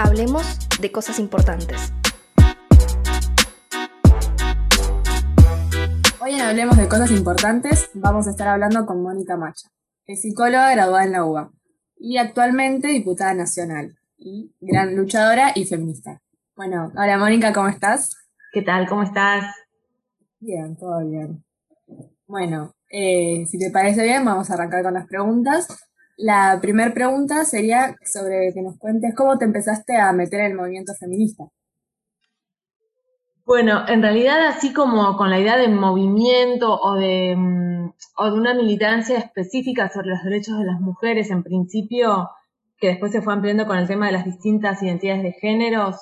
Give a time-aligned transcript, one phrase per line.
[0.00, 1.92] Hablemos de cosas importantes.
[6.20, 9.70] Hoy en Hablemos de Cosas Importantes vamos a estar hablando con Mónica Macha.
[10.06, 11.50] Es psicóloga graduada en la UBA
[11.96, 16.22] y actualmente diputada nacional y gran luchadora y feminista.
[16.54, 18.16] Bueno, hola Mónica, ¿cómo estás?
[18.52, 18.88] ¿Qué tal?
[18.88, 19.52] ¿Cómo estás?
[20.38, 21.44] Bien, todo bien.
[22.28, 25.87] Bueno, eh, si te parece bien, vamos a arrancar con las preguntas.
[26.18, 30.56] La primera pregunta sería sobre que nos cuentes cómo te empezaste a meter en el
[30.56, 31.44] movimiento feminista.
[33.46, 38.32] Bueno, en realidad así como con la idea de movimiento o de, mm, o de
[38.32, 42.28] una militancia específica sobre los derechos de las mujeres, en principio,
[42.78, 45.96] que después se fue ampliando con el tema de las distintas identidades de géneros,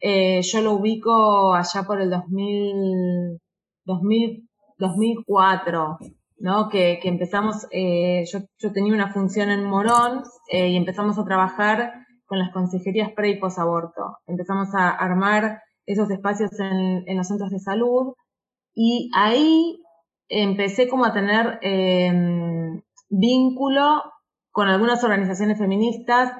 [0.00, 3.38] eh, yo lo ubico allá por el 2000,
[3.84, 5.98] 2004,
[6.40, 6.68] ¿no?
[6.68, 11.92] Que, empezamos, eh, yo, yo, tenía una función en Morón eh, y empezamos a trabajar
[12.26, 14.18] con las consejerías pre y post aborto.
[14.26, 18.14] Empezamos a armar esos espacios en, en los centros de salud
[18.74, 19.82] y ahí
[20.28, 24.02] empecé como a tener em, vínculo
[24.52, 26.32] con algunas organizaciones feministas.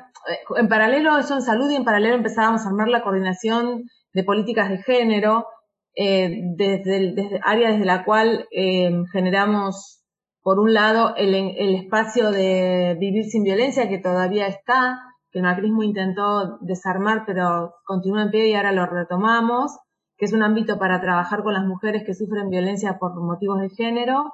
[0.56, 4.70] En paralelo eso en salud y en paralelo empezábamos a armar la coordinación de políticas
[4.70, 5.46] de género
[5.94, 10.02] eh, desde, el, desde área desde la cual em, generamos,
[10.42, 15.44] por un lado, el, el, espacio de vivir sin violencia, que todavía está, que el
[15.44, 19.78] macrismo intentó desarmar, pero continúa en pie y ahora lo retomamos,
[20.16, 23.70] que es un ámbito para trabajar con las mujeres que sufren violencia por motivos de
[23.70, 24.32] género,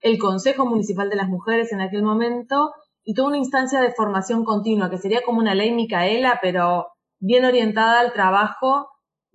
[0.00, 2.72] el Consejo Municipal de las Mujeres en aquel momento,
[3.04, 6.88] y toda una instancia de formación continua, que sería como una ley Micaela, pero
[7.20, 8.88] bien orientada al trabajo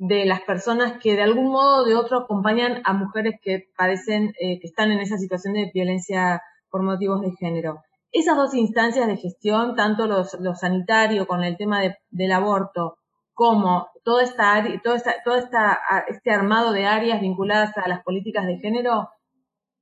[0.06, 4.34] de las personas que de algún modo o de otro acompañan a mujeres que padecen,
[4.38, 7.82] eh, que están en esa situación de violencia por motivos de género.
[8.12, 12.98] Esas dos instancias de gestión, tanto lo sanitario con el tema del aborto,
[13.34, 18.46] como todo, esta, todo, esta, todo esta, este armado de áreas vinculadas a las políticas
[18.46, 19.10] de género,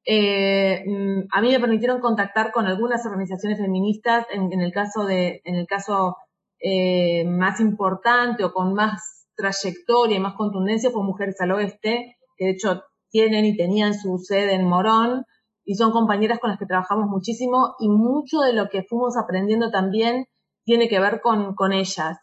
[0.06, 5.42] eh, mm, a mí me permitieron contactar con algunas organizaciones feministas en, el caso de,
[5.46, 6.18] en el caso
[6.60, 12.46] eh, más importante o con más trayectoria y más contundencia fue Mujeres al Oeste, que
[12.46, 15.26] de hecho tienen y tenían su sede en Morón,
[15.64, 19.70] y son compañeras con las que trabajamos muchísimo, y mucho de lo que fuimos aprendiendo
[19.72, 20.26] también
[20.64, 22.18] tiene que ver con, con ellas.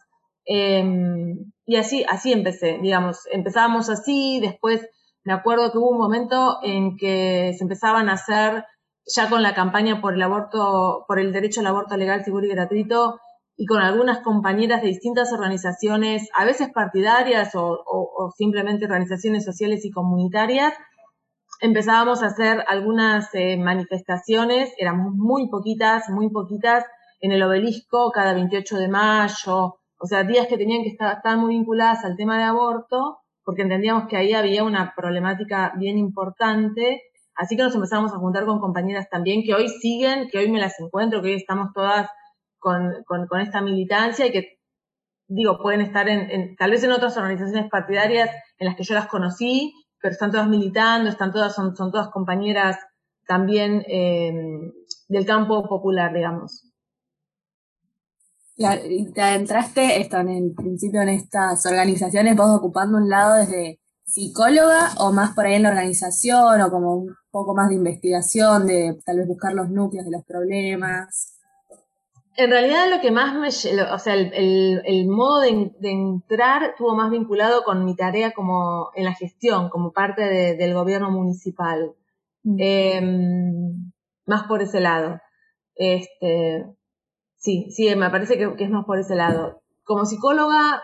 [0.45, 4.87] Em, y así, así empecé, digamos, empezábamos así, después
[5.23, 8.65] me acuerdo que hubo un momento en que se empezaban a hacer,
[9.05, 12.49] ya con la campaña por el aborto, por el derecho al aborto legal, seguro y
[12.49, 13.19] gratuito,
[13.59, 19.91] y con algunas compañeras de distintas organizaciones, a veces partidarias o, simplemente organizaciones sociales y
[19.91, 20.73] comunitarias,
[21.59, 26.85] empezábamos a hacer algunas eh, manifestaciones, éramos muy poquitas, muy poquitas,
[27.19, 31.37] en el obelisco cada 28 de mayo, o sea, días que tenían que estar, estar
[31.37, 37.01] muy vinculadas al tema de aborto, porque entendíamos que ahí había una problemática bien importante,
[37.35, 40.61] así que nos empezamos a juntar con compañeras también que hoy siguen, que hoy me
[40.61, 42.07] las encuentro, que hoy estamos todas
[42.59, 44.59] con, con, esta militancia y que,
[45.27, 49.07] digo, pueden estar en, tal vez en otras organizaciones partidarias en las que yo las
[49.07, 52.77] conocí, pero están todas militando, están todas, son, son todas compañeras
[53.27, 54.33] también eh,
[55.07, 56.65] del campo popular, digamos.
[58.57, 64.93] te adentraste esto, en el principio en estas organizaciones, vos ocupando un lado desde psicóloga
[64.97, 68.97] o más por ahí en la organización o como un poco más de investigación, de
[69.05, 71.38] tal vez buscar los núcleos de los problemas.
[72.35, 77.63] En realidad lo que más me, o sea, el, modo de, entrar estuvo más vinculado
[77.63, 80.21] con mi tarea como en la gestión, como parte
[80.55, 81.95] del gobierno municipal.
[82.43, 82.55] Mm.
[82.59, 83.91] Em,
[84.25, 85.19] más por ese lado.
[85.75, 86.65] Este,
[87.35, 89.61] sí, sí, me parece que, es más por ese lado.
[89.83, 90.81] Como psicóloga,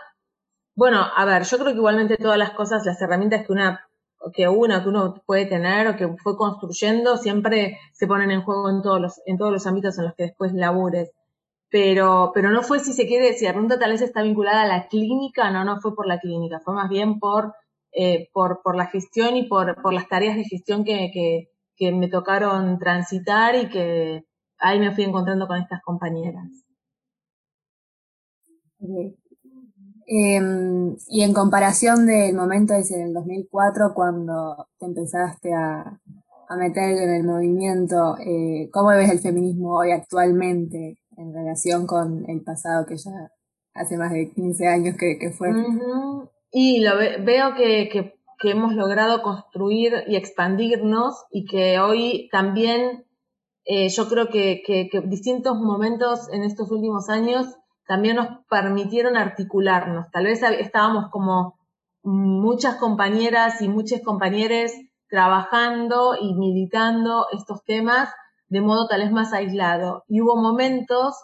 [0.74, 3.80] bueno, a ver, yo creo que igualmente todas las cosas, las herramientas que una
[4.34, 8.70] que una que uno puede tener o que fue construyendo siempre se ponen en juego
[8.70, 11.12] en todos los en todos los ámbitos en los que después labures
[11.70, 14.88] pero, pero no fue si se quiere, si la tal vez está vinculada a la
[14.88, 17.54] clínica, no, no fue por la clínica, fue más bien por,
[17.92, 21.10] eh, por, la gestión y por, por las tareas de gestión que,
[21.76, 24.24] que, me tocaron transitar y que
[24.58, 26.46] ahí me fui encontrando con estas compañeras.
[30.06, 36.00] Em, y en comparación del momento ese del 2004, cuando te empezaste a,
[36.48, 40.98] a meter en el movimiento, eh, ¿cómo ves el feminismo hoy actualmente?
[41.16, 43.30] En relación con el pasado que ya
[43.74, 45.50] hace más de 15 años que, fue.
[46.50, 48.12] Y lo veo que, que,
[48.50, 53.04] hemos logrado construir y expandirnos y que hoy también
[53.64, 60.06] eh, yo creo que, que, distintos momentos en estos últimos años también nos permitieron articularnos.
[60.12, 61.58] Tal vez estábamos como
[62.02, 64.72] muchas compañeras y muchos compañeros
[65.08, 68.08] trabajando y militando estos temas
[68.48, 70.04] de modo tal vez más aislado.
[70.08, 71.14] Y hubo momentos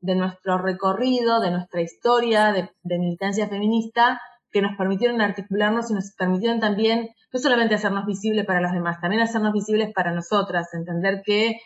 [0.00, 4.20] de nuestro recorrido, de nuestra historia de, militancia feminista,
[4.50, 9.00] que nos permitieron articularnos y nos permitieron también no solamente hacernos visibles para los demás,
[9.00, 11.60] también hacernos visibles para nosotras, entender que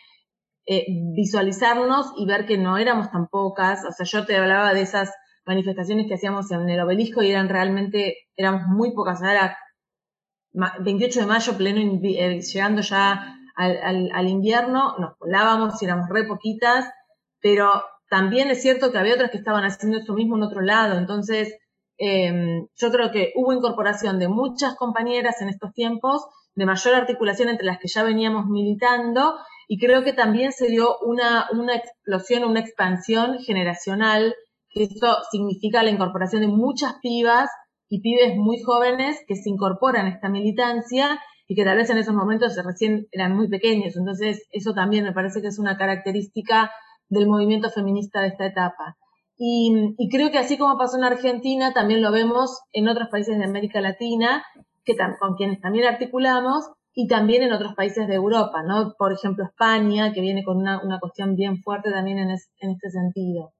[0.67, 4.81] eh, visualizarnos y ver que no éramos tan pocas, o sea, yo te hablaba de
[4.81, 5.11] esas
[5.45, 9.57] manifestaciones que hacíamos en el obelisco y eran realmente, éramos muy pocas, era
[10.79, 16.25] 28 de mayo, pleno, eh, llegando ya al, al, invierno, nos colábamos y éramos re
[16.25, 16.85] poquitas,
[17.41, 20.97] pero también es cierto que había otras que estaban haciendo eso mismo en otro lado,
[20.97, 21.57] entonces
[21.97, 27.49] em, yo creo que hubo incorporación de muchas compañeras en estos tiempos, de mayor articulación
[27.49, 29.35] entre las que ya veníamos militando,
[29.67, 34.35] y creo que también se dio una, una explosión, una expansión generacional,
[34.69, 37.49] que eso significa la incorporación de muchas pibas
[37.89, 41.97] y pibes muy jóvenes que se incorporan a esta militancia y que tal vez en
[41.97, 43.95] esos momentos recién eran muy pequeños.
[43.95, 46.71] Entonces, eso también me parece que es una característica
[47.09, 48.97] del movimiento feminista de esta etapa.
[49.37, 53.45] Y, creo que así como pasó en Argentina, también lo vemos en otros países de
[53.45, 54.43] América Latina,
[54.83, 58.95] que con quienes también articulamos, y también en otros países de Europa, ¿no?
[58.97, 63.53] Por ejemplo, España, que viene con una, cuestión bien fuerte también en este sentido.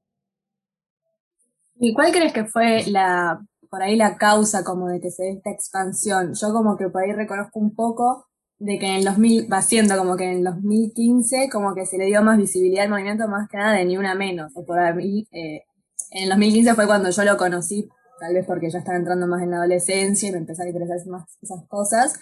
[1.79, 5.31] ¿Y cuál crees que fue la por ahí la causa como de que se dé
[5.31, 6.33] esta expansión.
[6.33, 8.27] Yo como que por ahí reconozco un poco
[8.59, 11.97] de que en el 2000, va siendo como que en el 2015 como que se
[11.97, 14.51] le dio más visibilidad al movimiento más que nada de ni una menos.
[14.55, 15.63] O por ahí, eh,
[16.11, 19.43] en el 2015 fue cuando yo lo conocí, tal vez porque ya estaba entrando más
[19.43, 22.19] en la adolescencia y me empezaba a interesar más esas cosas.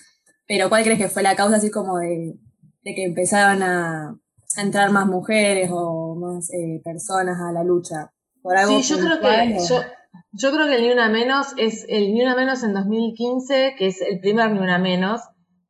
[0.48, 2.36] Pero ¿cuál crees que fue la causa así como de,
[2.84, 4.18] de que empezaron a,
[4.58, 8.12] entrar más mujeres o más eh, personas a la lucha?
[8.42, 9.58] ¿Por algo sí, yo creo que...
[9.68, 9.82] Yo
[10.52, 14.02] creo que el Ni Una Menos es el Ni Una Menos en 2015, que es
[14.02, 15.22] el primer Ni Una Menos.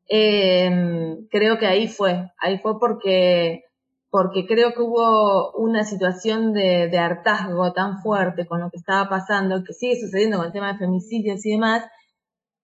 [0.08, 3.64] Em, creo que ahí fue, ahí fue porque,
[4.10, 9.10] porque creo que hubo una situación de, de, hartazgo tan fuerte con lo que estaba
[9.10, 11.84] pasando, que sigue sucediendo con el tema de femicidios y demás.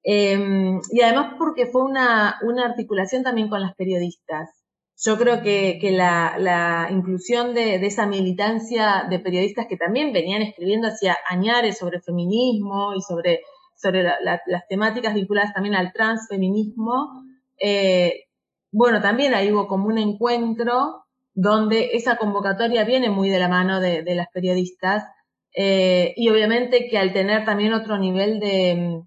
[0.04, 4.61] Em, y además porque fue una, una articulación también con las periodistas
[5.04, 11.18] yo creo que, la, inclusión de, esa militancia de periodistas que también venían escribiendo hacia
[11.28, 13.42] añares sobre feminismo y sobre,
[13.76, 17.24] sobre las temáticas vinculadas también al transfeminismo,
[17.58, 18.26] eh,
[18.72, 23.80] bueno, también ahí hubo como un encuentro donde esa convocatoria viene muy de la mano
[23.80, 25.04] de, las periodistas
[25.56, 29.04] eh, y obviamente que al tener también otro nivel de,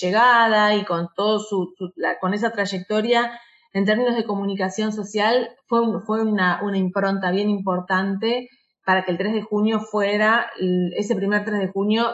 [0.00, 1.74] llegada y con todo su,
[2.20, 3.40] con esa trayectoria,
[3.76, 8.48] en términos de comunicación social, fue, fue una, impronta bien importante
[8.86, 10.50] para que el 3 de junio fuera,
[10.96, 12.06] ese primer 3 de junio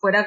[0.00, 0.26] fuera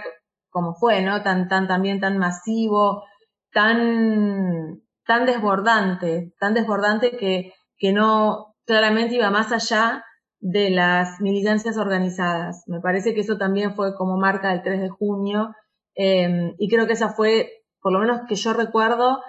[0.51, 1.23] como fue, ¿no?
[1.23, 3.03] Tan, tan, también tan masivo,
[3.51, 10.05] tan, tan desbordante, tan desbordante que, que no claramente iba más allá
[10.39, 12.63] de las militancias organizadas.
[12.67, 15.55] Me parece que eso también fue como marca del 3 de junio
[15.95, 19.19] eh, y creo que esa fue, por lo menos que yo recuerdo,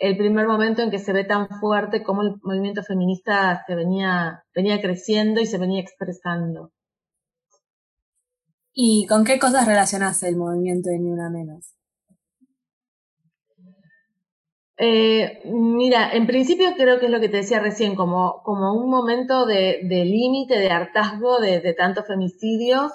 [0.00, 4.42] el primer momento en que se ve tan fuerte cómo el movimiento feminista se venía,
[4.54, 6.72] venía creciendo y se venía expresando.
[8.72, 11.74] ¿Y con qué cosas relacionas el movimiento de Ni Una Menos?
[14.78, 18.88] Eh, mira, en principio creo que es lo que te decía recién, como, como un
[18.88, 22.90] momento de, límite, de hartazgo de, tantos femicidios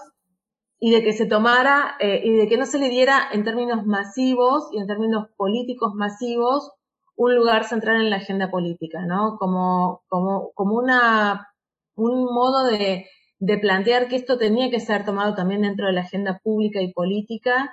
[0.79, 3.85] y de que se tomara eh, y de que no se le diera en términos
[3.85, 6.71] masivos y en términos políticos masivos
[7.15, 9.37] un lugar central en la agenda política, ¿no?
[9.37, 11.49] Como, como, como una,
[11.95, 13.07] un modo de,
[13.39, 16.93] de plantear que esto tenía que ser tomado también dentro de la agenda pública y
[16.93, 17.71] política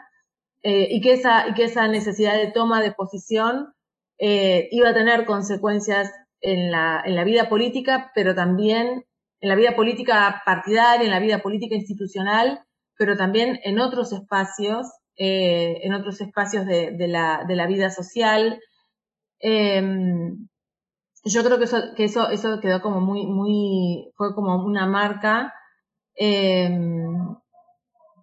[0.63, 3.75] eh, y, que esa, y que esa necesidad de toma de posición
[4.19, 9.05] eh, iba a tener consecuencias en la, en la vida política, pero también
[9.41, 12.61] en la vida política partidaria, en la vida política institucional,
[12.97, 17.91] pero también en otros espacios, eh, en otros espacios de, de, la, de la vida
[17.91, 18.61] social,
[19.43, 20.49] Em,
[21.25, 25.53] yo creo que eso, que eso, eso quedó como muy, fue como una marca.
[26.15, 27.37] Em,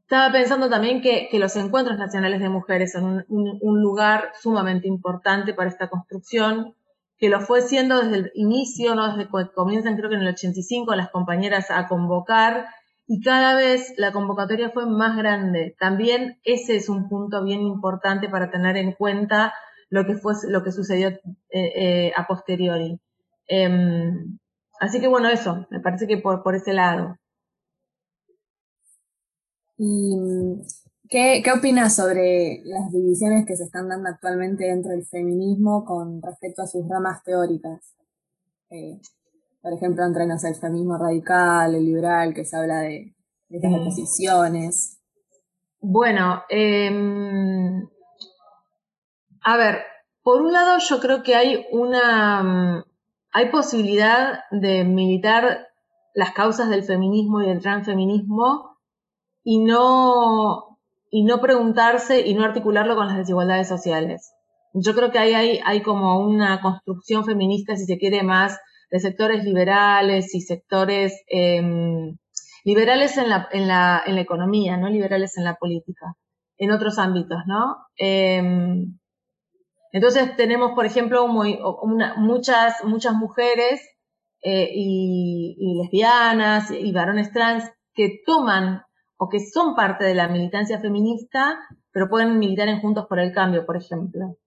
[0.02, 5.54] estaba pensando también que, los encuentros nacionales de mujeres son un, un, lugar sumamente importante
[5.54, 6.76] para esta construcción,
[7.18, 9.16] que lo fue siendo desde el inicio, ¿no?
[9.16, 12.68] desde que comienzan creo que en el 85 las compañeras a convocar
[13.08, 15.76] y cada vez la convocatoria fue más grande.
[15.80, 19.54] También ese es un punto bien importante para tener en cuenta
[19.90, 21.20] lo que fue lo que sucedió eh,
[21.52, 23.00] eh, a posteriori.
[23.48, 24.38] Em,
[24.80, 27.18] así que bueno, eso, me parece que por, por ese lado.
[29.78, 30.62] ¿Y mm,
[31.10, 36.22] qué, qué opinas sobre las divisiones que se están dando actualmente dentro del feminismo con
[36.22, 37.96] respecto a sus ramas teóricas?
[38.70, 39.00] Eh,
[39.62, 43.16] por ejemplo, entre no sé, el feminismo radical, el liberal, que se habla de,
[43.50, 43.76] de estas Mm.
[43.82, 45.00] oposiciones.
[45.82, 47.88] Bueno, em,
[49.44, 49.84] a ver,
[50.24, 52.84] por un lado yo creo que hay una, mm,
[53.32, 55.70] hay posibilidad de militar
[56.14, 58.78] las causas del feminismo y del transfeminismo
[59.44, 60.78] y no,
[61.10, 64.34] y no preguntarse y no articularlo con las desigualdades sociales.
[64.74, 68.60] Yo creo que ahí hay, hay como una construcción feminista, si se quiere, más
[68.92, 72.18] de sectores liberales y sectores em,
[72.64, 76.16] liberales en la, en, la, en la economía, no liberales en la política,
[76.58, 77.78] en otros ámbitos, ¿no?
[77.98, 78.99] Em,
[79.92, 83.82] entonces tenemos, por ejemplo, muy, una, muchas, muchas mujeres
[84.42, 88.84] eh, y, y, lesbianas y varones trans que toman
[89.18, 91.60] o que son parte de la militancia feminista,
[91.92, 94.38] pero pueden militar en Juntos por el Cambio, por ejemplo.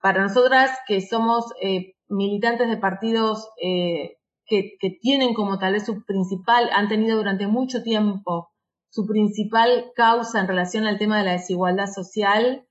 [0.00, 5.86] Para nosotras que somos eh, militantes de partidos eh, que, que, tienen como tal vez
[5.86, 8.50] su principal, han tenido durante mucho tiempo
[8.88, 12.66] su principal causa en relación al tema de la desigualdad social,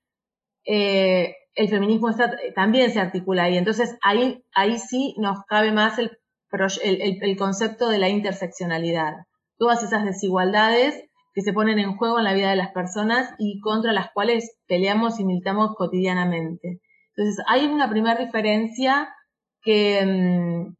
[0.64, 3.56] eh, el feminismo está, también se articula ahí.
[3.56, 6.16] Entonces ahí, ahí sí nos cabe más el,
[6.82, 9.14] el, concepto de la interseccionalidad.
[9.58, 11.02] Todas esas desigualdades
[11.34, 14.56] que se ponen en juego en la vida de las personas y contra las cuales
[14.66, 16.80] peleamos y militamos cotidianamente.
[17.16, 19.14] Entonces hay una primera diferencia
[19.62, 20.76] que, mm,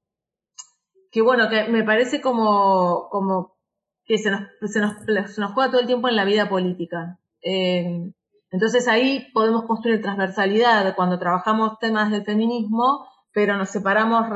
[1.11, 3.57] que bueno, que me parece como, como
[4.05, 4.93] que se nos, se, nos,
[5.35, 7.19] se nos juega todo el tiempo en la vida política.
[7.43, 8.13] Eh,
[8.57, 14.29] entonces ahí podemos construir transversalidad cuando trabajamos temas del feminismo, pero nos separamos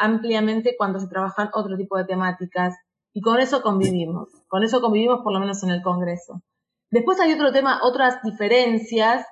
[0.00, 2.74] ampliamente cuando se trabajan otro tipo de temáticas.
[3.12, 6.42] Y con eso convivimos, con eso convivimos por lo menos en el Congreso.
[6.90, 9.24] Después hay otro tema, otras diferencias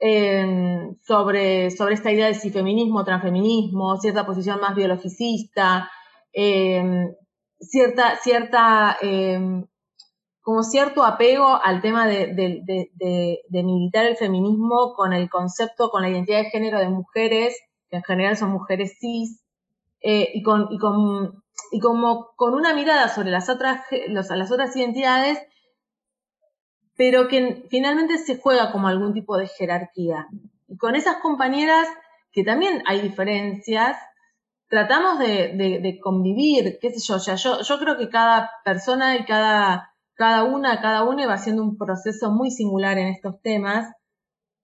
[0.00, 5.90] eh, sobre, sobre esta idea de si feminismo, transfeminismo, cierta posición más biologicista,
[6.32, 7.14] eh,
[7.58, 9.66] cierta, cierta eh,
[10.42, 12.62] como cierto apego al tema de, de,
[12.94, 17.56] de, de, militar el feminismo con el concepto, con la identidad de género de mujeres,
[17.90, 19.42] que en general son mujeres cis,
[20.00, 21.42] eh, y, con, y, con,
[21.72, 25.38] y como con una mirada sobre las otras, los, las otras identidades,
[26.96, 30.26] pero que finalmente se juega como algún tipo de jerarquía.
[30.68, 31.86] Y con esas compañeras,
[32.32, 33.96] que también hay diferencias,
[34.68, 39.89] tratamos de, convivir, qué sé yo, ya yo, yo creo que cada persona y cada
[40.20, 43.90] cada una, cada uno va haciendo un proceso muy singular en estos temas.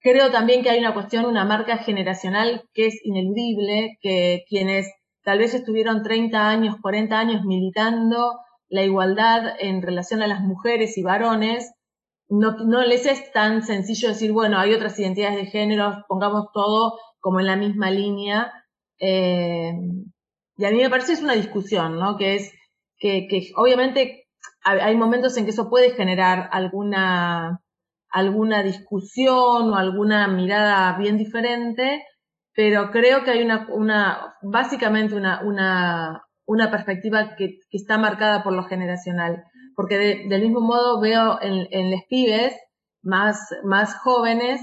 [0.01, 4.93] Creo también que hay una cuestión, una marca generacional que es ineludible, que quienes
[5.25, 10.99] tal vez estuvieron 30 años, 40 años militando la igualdad en relación a las mujeres
[10.99, 11.73] y varones,
[12.29, 16.99] no, no les es tan sencillo decir, bueno, hay otras identidades de género, pongamos todo
[17.19, 18.53] como en la misma línea.
[18.99, 19.73] Eh,
[20.59, 22.19] y a mí me parece es una discusión, ¿no?
[22.19, 22.53] Que es
[22.99, 24.26] que, que obviamente
[24.67, 27.63] hay momentos en que eso puede generar alguna,
[28.11, 32.05] alguna discusión o alguna mirada bien diferente,
[32.53, 38.55] pero creo que hay una, una básicamente una, una, una perspectiva que, está marcada por
[38.55, 39.45] lo generacional,
[39.77, 42.55] porque de, del mismo modo veo en, en los pibes
[43.03, 44.61] más, más jóvenes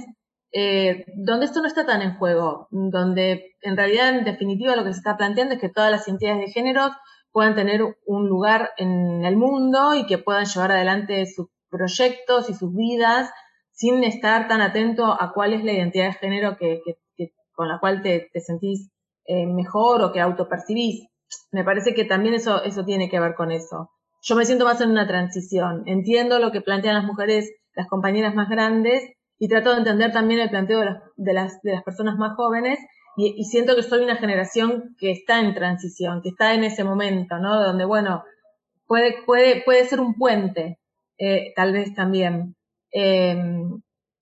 [0.56, 4.94] eh, donde esto no está tan en juego, donde en realidad en definitiva lo que
[4.94, 6.92] se está planteando es que todas las identidades de género
[7.34, 12.54] puedan tener un lugar en el mundo y que puedan llevar adelante sus proyectos y
[12.54, 13.30] sus vidas
[13.72, 17.68] sin estar tan atento a cuál es la identidad de género que, que, que con
[17.68, 18.92] la cual te, te sentís
[19.26, 21.08] eh, mejor o que autopercibís.
[21.52, 23.90] Me parece que también eso, eso tiene que ver con eso.
[24.22, 25.84] Yo me siento más en una transición.
[25.88, 30.40] Entiendo lo que plantean las mujeres, las compañeras más grandes, y trato de entender también
[30.40, 30.80] el planteo
[31.18, 32.80] de, las, de las personas más jóvenes,
[33.16, 37.38] y, siento que soy una generación que está en transición, que está en ese momento,
[37.38, 37.62] ¿no?
[37.62, 38.24] Donde, bueno,
[38.88, 40.80] puede, puede, puede ser un puente,
[41.18, 42.56] eh, tal vez también.
[42.92, 43.36] Eh,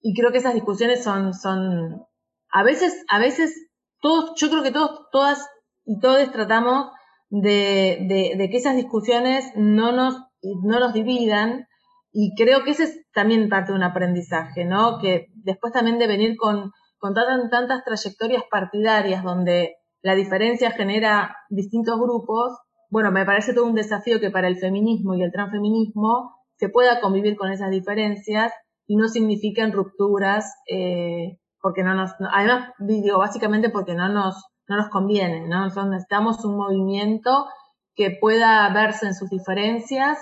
[0.02, 2.04] y creo que esas discusiones son, son,
[2.52, 3.56] a veces, a veces,
[4.02, 5.48] todos, yo creo que todos, todas
[5.86, 6.88] y todos tratamos
[7.30, 11.68] de, de, de que esas discusiones no nos, no nos dividan,
[12.12, 15.00] y creo que ese es también parte de un aprendizaje, ¿no?
[15.00, 16.72] Que después también de venir con,
[17.02, 22.60] con tantas, trayectorias partidarias donde la diferencia genera distintos grupos,
[22.92, 27.02] bueno, me parece todo un desafío que para el feminismo y el transfeminismo se pueda
[27.02, 28.54] convivir con esas diferencias
[28.86, 34.78] y no signifiquen rupturas, eh, porque no nos, además digo básicamente porque no nos, no
[34.78, 35.64] nos conviene, ¿no?
[35.64, 37.48] Entonces necesitamos un movimiento
[37.96, 40.20] que pueda verse en sus diferencias,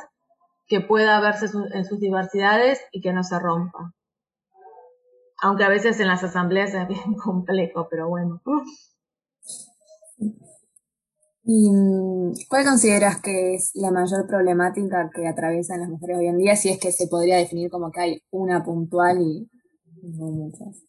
[0.67, 3.93] que pueda verse en sus diversidades y que no se rompa.
[5.41, 8.41] Aunque a veces en las asambleas es bien complejo, pero bueno.
[11.43, 16.55] ¿Y cuál consideras que es la mayor problemática que atraviesan las mujeres hoy en día,
[16.55, 19.49] si es que se podría definir como que hay una puntual y
[20.03, 20.83] no muchas?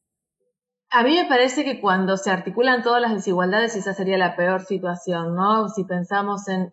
[0.90, 4.62] A mí me parece que cuando se articulan todas las desigualdades, esa sería la peor
[4.62, 5.68] situación, ¿no?
[5.68, 6.70] Si pensamos en,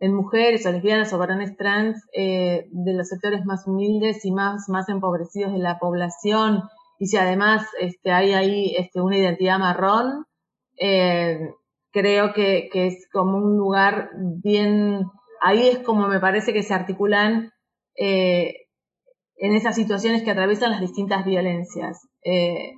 [0.00, 4.68] en, mujeres o lesbianas o varones trans eh, de los sectores más humildes y más,
[4.70, 6.62] más empobrecidos de la población,
[6.98, 10.24] y si además este, hay ahí este, una identidad marrón,
[10.80, 11.38] eh,
[11.92, 14.10] creo que, es como un lugar
[14.42, 15.04] bien,
[15.40, 17.52] ahí es como me parece que se articulan
[17.96, 18.66] eh,
[19.36, 22.08] en esas situaciones que atraviesan las distintas violencias.
[22.24, 22.72] Eh,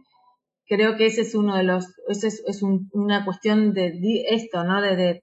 [0.67, 3.93] creo que ese es uno de los, ese es, una cuestión de,
[4.29, 4.83] esto, ¿no?
[4.83, 5.23] De,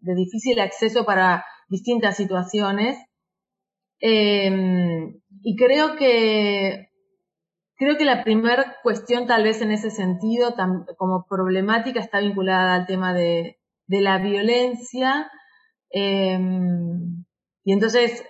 [0.00, 2.98] difícil acceso para distintas situaciones.
[4.00, 6.87] y creo que
[7.78, 10.54] Creo que la primera cuestión tal vez en ese sentido,
[10.96, 15.30] como problemática, está vinculada al tema de, la violencia.
[15.90, 17.24] Em,
[17.64, 18.24] y entonces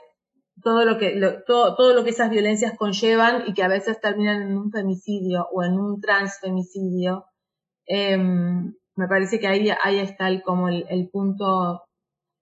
[0.62, 4.43] todo lo que todo, todo, lo que esas violencias conllevan y que a veces terminan
[4.43, 7.25] en un femicidio o en un transfemicidio,
[7.87, 11.85] em, me parece que ahí, ahí está el, como el, el, punto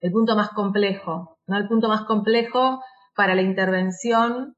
[0.01, 1.57] el punto más complejo, ¿no?
[1.59, 2.83] El punto más complejo
[3.15, 4.56] para la intervención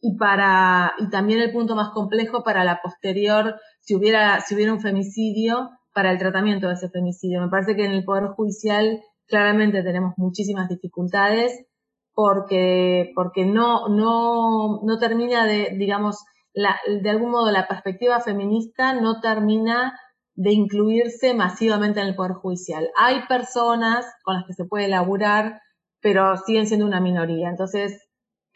[0.00, 4.72] y para y también el punto más complejo para la posterior si hubiera si hubiera
[4.72, 7.40] un femicidio para el tratamiento de ese femicidio.
[7.40, 11.66] Me parece que en el poder judicial claramente tenemos muchísimas dificultades
[12.14, 18.94] porque porque no no no termina de digamos la, de algún modo la perspectiva feminista
[18.94, 19.98] no termina
[20.34, 22.88] de incluirse masivamente en el poder judicial.
[22.96, 25.60] Hay personas con las que se puede elaborar
[26.00, 27.48] pero siguen siendo una minoría.
[27.48, 28.07] Entonces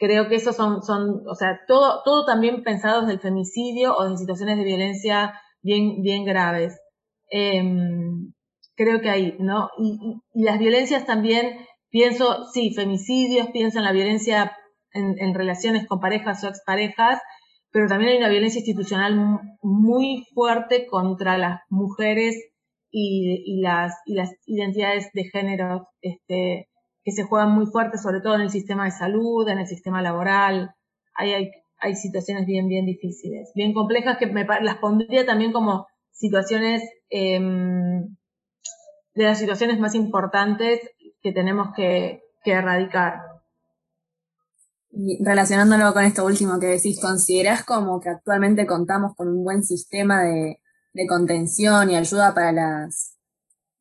[0.03, 4.05] creo que esos son, son, o sea, todo, todo también pensado desde el femicidio o
[4.05, 6.77] en situaciones de violencia bien, bien graves.
[7.29, 8.33] Em,
[8.75, 9.69] creo que ahí, ¿no?
[9.79, 11.57] Y, las violencias también,
[11.89, 14.57] pienso, sí, femicidios, pienso en la violencia
[14.93, 17.21] en, relaciones con parejas o exparejas,
[17.71, 19.15] pero también hay una violencia institucional
[19.61, 22.35] muy fuerte contra las mujeres
[22.91, 26.67] y, y, las, y las identidades de género este,
[27.03, 30.01] que se juegan muy fuerte, sobre todo en el sistema de salud, en el sistema
[30.01, 30.73] laboral.
[31.15, 31.51] Hay,
[31.83, 38.15] hay situaciones bien, bien difíciles, bien complejas que me, las pondría también como situaciones, em,
[39.15, 40.79] de las situaciones más importantes
[41.21, 43.21] que tenemos que, erradicar.
[44.91, 49.63] Y relacionándolo con esto último que decís, ¿considerás como que actualmente contamos con un buen
[49.63, 50.59] sistema de,
[51.07, 53.17] contención y ayuda para las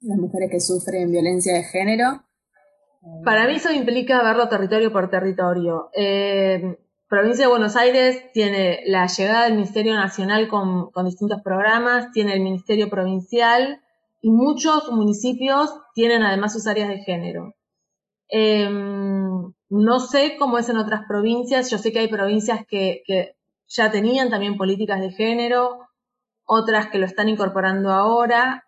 [0.01, 2.25] mujeres que sufren violencia de género?
[3.25, 5.91] Para mí eso implica verlo territorio por territorio.
[5.93, 12.35] Eh, provincia de Buenos Aires tiene la llegada del Ministerio Nacional con, distintos programas, tiene
[12.35, 13.83] el Ministerio Provincial
[14.21, 17.55] y muchos municipios tienen además sus áreas de género.
[18.29, 23.37] Em, no sé cómo es en otras provincias, yo sé que hay provincias que, que
[23.67, 25.88] ya tenían también políticas de género,
[26.45, 28.65] otras que lo están incorporando ahora.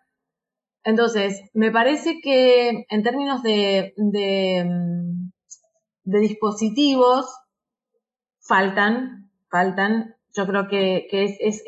[0.85, 5.31] Entonces, me parece que en términos de, mm,
[6.03, 7.25] dispositivos,
[8.39, 10.15] faltan, faltan.
[10.35, 11.63] Yo creo que, es,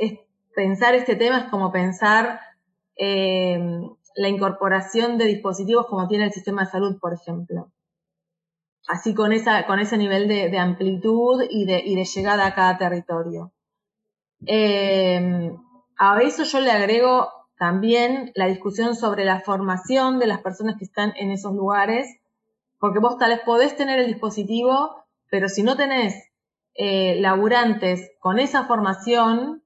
[0.55, 2.39] pensar este tema es como pensar
[2.95, 3.59] eh,
[4.15, 7.71] la incorporación de dispositivos como tiene el sistema de salud, por ejemplo.
[8.87, 12.77] Así con, esa, con ese nivel de, amplitud y de, y de, llegada a cada
[12.77, 13.51] territorio.
[14.45, 15.51] Eh,
[15.97, 20.85] a eso yo le agrego también la discusión sobre la formación de las personas que
[20.85, 22.07] están en esos lugares,
[22.79, 26.31] porque vos tal vez podés tener el dispositivo, pero si no tenés
[26.75, 29.63] eh, laburantes con esa formación,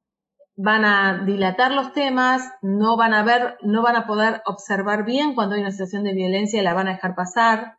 [0.55, 5.33] van a dilatar los temas, no van a ver, no van a poder observar bien
[5.33, 7.77] cuando hay una situación de violencia y la van a dejar pasar.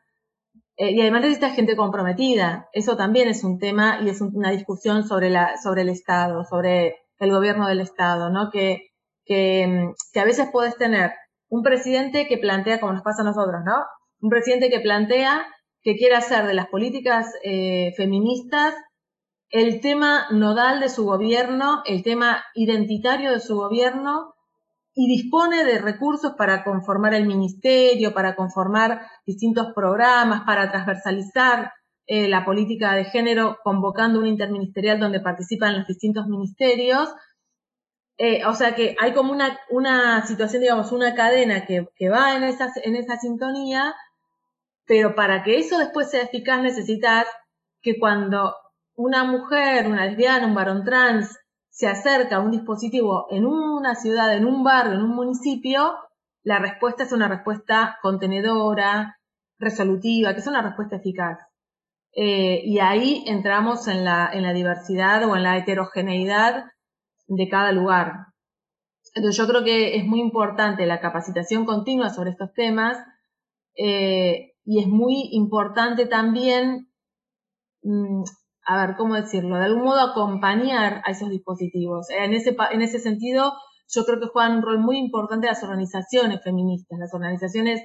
[0.76, 2.68] Eh, y además necesita gente comprometida.
[2.72, 6.96] Eso también es un tema y es una discusión sobre, la, sobre el Estado, sobre
[7.18, 8.50] el gobierno del Estado, ¿no?
[8.50, 8.91] Que
[9.32, 11.12] que, a veces puedes tener
[11.48, 13.84] un presidente que plantea, como nos pasa a nosotros, ¿no?
[14.20, 15.46] Un presidente que plantea
[15.82, 18.74] que quiere hacer de las políticas eh, feministas
[19.50, 24.32] el tema nodal de su gobierno, el tema identitario de su gobierno,
[24.94, 31.72] y dispone de recursos para conformar el ministerio, para conformar distintos programas, para transversalizar
[32.06, 37.08] eh, la política de género, convocando un interministerial donde participan los distintos ministerios,
[38.24, 42.44] eh, o sea que hay como una, una situación, digamos, una cadena que, va en
[42.44, 43.96] esa, en esa sintonía,
[44.86, 47.26] Pero para que eso después sea eficaz necesitas
[47.82, 48.54] que cuando
[48.94, 51.36] una mujer, una lesbiana, un varón trans
[51.68, 55.92] se acerca a un dispositivo en una ciudad, en un barrio, en un municipio,
[56.44, 59.18] la respuesta es una respuesta contenedora,
[59.58, 61.40] resolutiva, que es una respuesta eficaz.
[62.14, 66.66] Eh, y ahí entramos en la, en la diversidad o en la heterogeneidad
[67.26, 68.26] de cada lugar.
[69.14, 72.98] Entonces yo creo que es muy importante la capacitación continua sobre estos temas
[73.76, 76.88] eh, y es muy importante también,
[77.82, 78.22] mm,
[78.66, 79.56] a ver, ¿cómo decirlo?
[79.56, 82.08] De algún modo acompañar a esos dispositivos.
[82.10, 83.52] En ese, en ese sentido,
[83.88, 87.82] yo creo que juegan un rol muy importante las organizaciones feministas, las organizaciones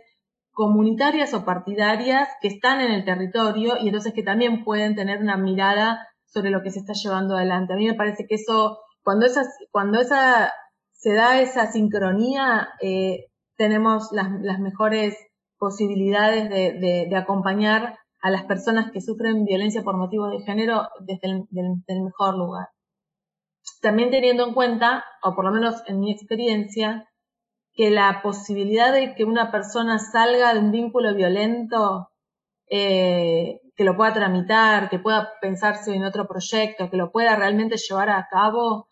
[0.51, 5.37] comunitarias o partidarias que están en el territorio y entonces que también pueden tener una
[5.37, 7.73] mirada sobre lo que se está llevando adelante.
[7.73, 10.51] A mí me parece que eso, cuando, esas, cuando esa,
[10.91, 15.15] se da esa sincronía, eh, tenemos las, mejores
[15.57, 21.47] posibilidades de, acompañar a las personas que sufren violencia por motivos de género desde
[21.87, 22.67] el mejor lugar.
[23.81, 27.07] También teniendo en cuenta, o por lo menos en mi experiencia,
[27.75, 32.09] que la posibilidad de que una persona salga de un vínculo violento,
[32.69, 37.77] eh, que lo pueda tramitar, que pueda pensarse en otro proyecto, que lo pueda realmente
[37.77, 38.89] llevar a cabo,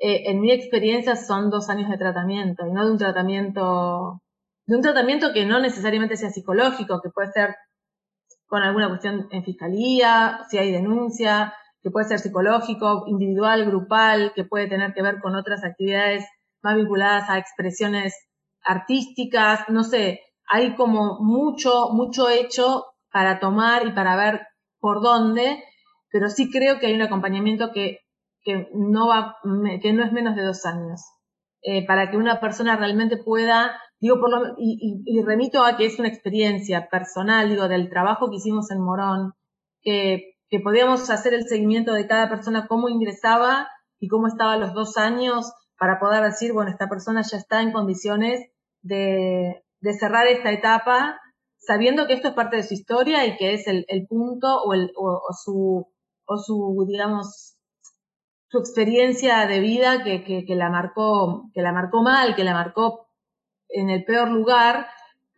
[0.00, 4.22] eh, en mi experiencia son dos años de tratamiento, y no de un tratamiento,
[4.66, 7.54] de un tratamiento que no necesariamente sea psicológico, que puede ser
[8.46, 14.44] con alguna cuestión en fiscalía, si hay denuncia, que puede ser psicológico, individual, grupal, que
[14.44, 16.24] puede tener que ver con otras actividades
[16.62, 18.14] más vinculadas a expresiones
[18.64, 24.46] artísticas, no sé, hay como mucho, mucho hecho para tomar y para ver
[24.78, 25.62] por dónde,
[26.10, 28.00] pero sí creo que hay un acompañamiento que,
[28.42, 29.36] que no va,
[29.82, 31.02] que no es menos de dos años,
[31.62, 35.98] eh, para que una persona realmente pueda, digo, por lo, y, remito a que es
[35.98, 39.32] una experiencia personal, digo, del trabajo que hicimos en Morón,
[39.82, 43.68] que que podíamos hacer el seguimiento de cada persona, cómo ingresaba
[44.00, 47.72] y cómo estaba los dos años para poder decir, bueno, esta persona ya está en
[47.72, 48.40] condiciones
[48.82, 49.62] de,
[49.98, 51.20] cerrar esta etapa,
[51.56, 54.90] sabiendo que esto es parte de su historia y que es el, punto o, el,
[54.96, 55.86] o, su,
[56.26, 57.56] o su, digamos,
[58.50, 63.08] su experiencia de vida que, que, la marcó, que la marcó mal, que la marcó
[63.68, 64.88] en el peor lugar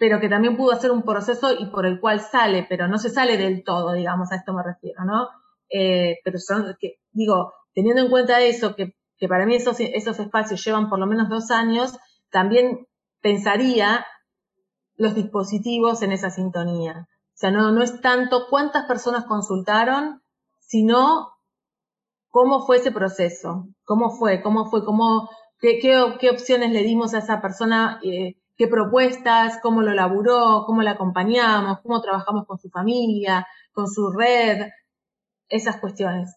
[0.03, 3.09] pero que también pudo hacer un proceso y por el cual sale, pero no se
[3.09, 5.29] sale del todo, digamos, a esto me refiero, ¿no?
[5.71, 10.19] Eh, pero son, que, digo, teniendo en cuenta eso, que, que para mí esos, esos
[10.19, 11.97] espacios llevan por lo menos dos años,
[12.33, 12.89] también
[13.21, 14.05] pensaría
[14.97, 17.07] los dispositivos en esa sintonía.
[17.09, 20.21] O sea, no, no es tanto cuántas personas consultaron,
[20.59, 21.29] sino
[22.33, 25.29] cómo fue ese proceso, cómo fue, cómo fue, cómo,
[25.61, 30.65] qué, qué, qué opciones le dimos a esa persona eh, qué propuestas, cómo lo laburó,
[30.67, 34.67] cómo la acompañamos, cómo trabajamos con su familia, con su red,
[35.49, 36.35] esas cuestiones.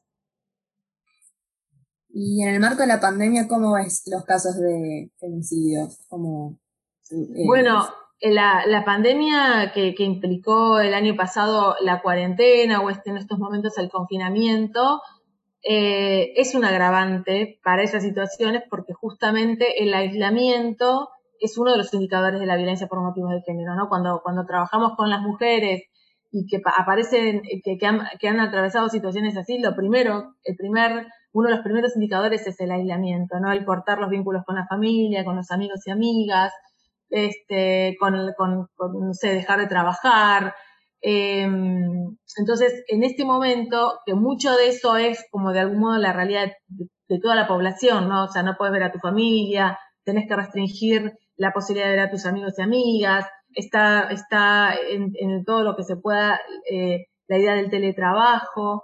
[2.10, 5.98] Y en el marco de la pandemia, ¿cómo ves los casos de femicidios?
[6.12, 7.88] Eh, bueno,
[8.20, 13.40] la, la pandemia que, que, implicó el año pasado la cuarentena o este, en estos
[13.40, 15.02] momentos el confinamiento,
[15.68, 21.92] eh, es un agravante para esas situaciones porque justamente el aislamiento es uno de los
[21.92, 23.90] indicadores de la violencia por motivos de género, ¿no?
[23.90, 25.82] Cuando, cuando trabajamos con las mujeres
[26.32, 31.08] y que aparecen, que, que, han, que han atravesado situaciones así, lo primero, el primer,
[31.34, 33.52] uno de los primeros indicadores es el aislamiento, ¿no?
[33.52, 36.54] El cortar los vínculos con la familia, con los amigos y amigas,
[37.10, 40.54] este, con, con, no sé, dejar de trabajar.
[41.08, 46.14] Em, entonces, en este momento, que mucho de eso es como de algún modo la
[46.14, 48.24] realidad de, toda la población, ¿no?
[48.24, 52.08] O sea, no puedes ver a tu familia, tenés que restringir la posibilidad de ver
[52.08, 56.40] a tus amigos y amigas, está, está en, todo lo que se pueda
[56.72, 58.82] eh, la idea del teletrabajo.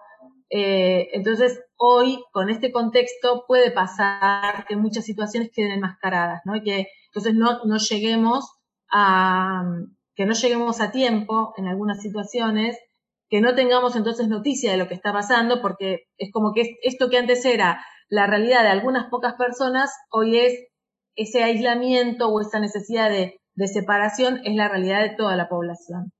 [0.52, 6.54] Eh, entonces, hoy, con este contexto, puede pasar que muchas situaciones queden enmascaradas, ¿no?
[6.64, 8.46] Que entonces no, no lleguemos
[8.92, 9.64] a,
[10.22, 12.78] que no lleguemos a tiempo en algunas situaciones,
[13.28, 17.10] que no tengamos entonces noticia de lo que está pasando, porque es como que esto
[17.10, 20.68] que antes era la realidad de algunas pocas personas, hoy es
[21.16, 26.12] ese aislamiento o esa necesidad de, separación es la realidad de toda la población.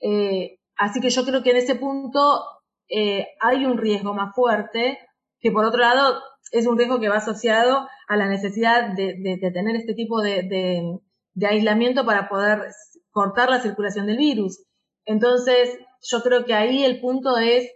[0.00, 2.42] Eh, así que yo creo que en ese punto
[2.88, 4.98] eh, hay un riesgo más fuerte,
[5.40, 9.76] que por otro lado es un riesgo que va asociado a la necesidad de, tener
[9.76, 10.98] este tipo de,
[11.46, 12.72] aislamiento para poder
[13.12, 14.64] cortar la circulación del virus.
[15.04, 17.70] Entonces, yo creo que ahí el punto es,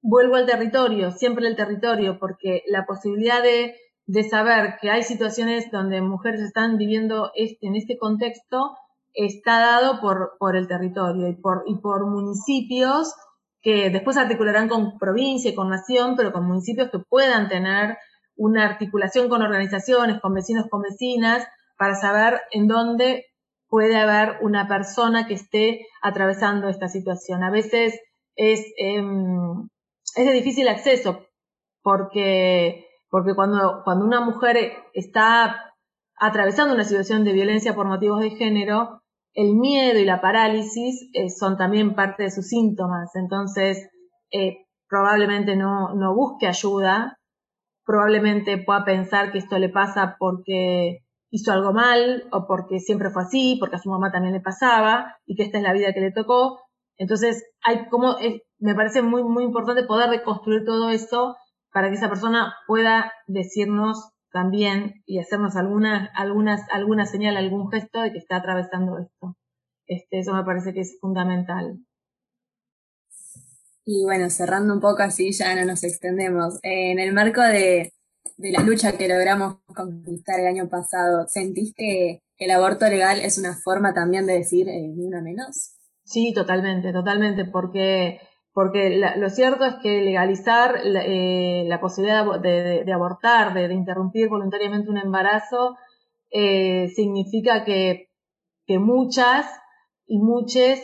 [0.00, 3.74] vuelvo al territorio, siempre el territorio, porque la posibilidad de
[4.06, 8.76] de saber que hay situaciones donde mujeres están viviendo en este contexto
[9.14, 13.14] está dado por, por el territorio y por, y por municipios
[13.62, 17.96] que después articularán con provincia y con nación, pero con municipios que puedan tener
[18.36, 21.46] una articulación con organizaciones, con vecinos, con vecinas,
[21.78, 23.24] para saber en dónde
[23.74, 27.42] puede haber una persona que esté atravesando esta situación.
[27.42, 28.00] A veces
[28.36, 29.68] es, em,
[30.14, 31.26] es de difícil acceso
[31.82, 35.74] porque, porque cuando, cuando una mujer está
[36.20, 41.28] atravesando una situación de violencia por motivos de género, el miedo y la parálisis eh,
[41.28, 43.10] son también parte de sus síntomas.
[43.16, 43.88] Entonces,
[44.30, 47.18] eh, probablemente no, no busque ayuda,
[47.84, 51.03] probablemente pueda pensar que esto le pasa porque
[51.34, 55.16] hizo algo mal o porque siempre fue así, porque a su mamá también le pasaba
[55.26, 56.60] y que esta es la vida que le tocó.
[56.96, 58.16] Entonces, hay como,
[58.60, 61.36] me parece muy, muy importante poder reconstruir todo eso
[61.72, 68.00] para que esa persona pueda decirnos también y hacernos alguna, algunas, alguna señal, algún gesto
[68.00, 69.36] de que está atravesando esto.
[69.86, 71.80] Este, eso me parece que es fundamental.
[73.84, 76.60] Y bueno, cerrando un poco así, ya no nos extendemos.
[76.62, 77.92] en el marco de,
[78.36, 83.38] de la lucha que logramos conquistar el año pasado, ¿sentís que el aborto legal es
[83.38, 85.76] una forma también de decir eh, una menos?
[86.04, 88.20] Sí, totalmente, totalmente, porque,
[88.52, 94.98] porque lo cierto es que legalizar la, eh, posibilidad de, abortar, de, interrumpir voluntariamente un
[94.98, 95.76] embarazo,
[96.30, 98.10] eh, significa que,
[98.66, 99.46] que, muchas
[100.06, 100.80] y muchos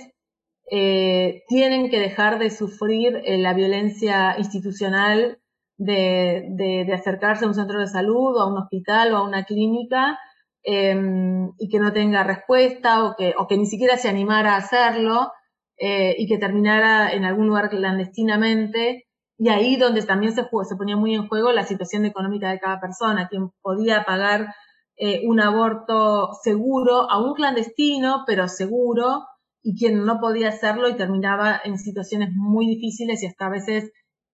[0.69, 5.39] tienen que dejar de sufrir la violencia institucional
[5.81, 9.45] de, de, acercarse a un centro de salud o a un hospital o a una
[9.45, 10.19] clínica
[10.62, 14.59] em, y que no tenga respuesta o que, o que ni siquiera se animara a
[14.59, 15.33] hacerlo
[15.79, 19.07] eh, y que terminara en algún lugar clandestinamente.
[19.38, 22.79] Y ahí donde también se, se ponía muy en juego la situación económica de cada
[22.79, 24.55] persona, quien podía pagar
[24.99, 29.25] eh, un aborto seguro, a un clandestino, pero seguro,
[29.62, 33.90] y quien no podía hacerlo y terminaba en situaciones muy difíciles y hasta a veces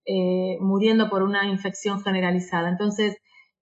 [0.07, 2.69] eh, muriendo por una infección generalizada.
[2.69, 3.17] Entonces,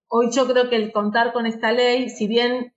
[0.09, 2.74] hoy yo creo que el contar con esta ley, si bien,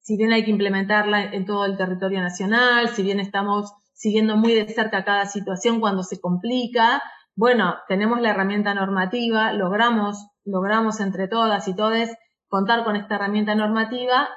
[0.00, 4.54] si bien hay que implementarla en todo el territorio nacional, si bien estamos siguiendo muy
[4.54, 7.02] de cerca cada situación cuando se complica,
[7.36, 12.08] bueno, tenemos la herramienta normativa, logramos, logramos entre todas y todos
[12.48, 14.28] contar con esta herramienta normativa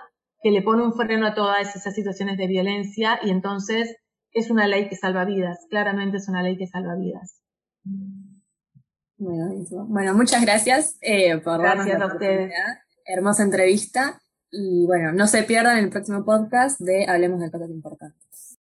[0.42, 3.96] que le pone un freno a todas esas situaciones de violencia y entonces
[4.32, 7.42] es una ley que salva vidas, claramente es una ley que salva vidas.
[9.88, 12.54] Bueno, muchas gracias eh, por gracias a ustedes.
[13.06, 14.22] Hermosa entrevista.
[14.52, 18.53] Y bueno, no se pierdan el próximo podcast de Hablemos de Cosas Importantes.